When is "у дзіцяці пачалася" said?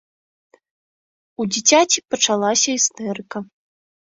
1.45-2.69